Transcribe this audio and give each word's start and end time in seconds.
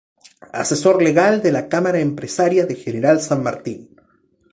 Asesor 0.61 0.97
Legal 1.07 1.43
de 1.43 1.51
la 1.51 1.69
Cámara 1.69 1.99
Empresaria 1.99 2.65
de 2.65 2.73
General 2.75 3.21
San 3.21 3.43
Martín. 3.43 3.89